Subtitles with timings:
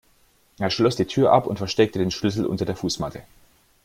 [0.57, 3.21] Er schloss die Tür ab und versteckte den Schlüssel unter der Fußmatte.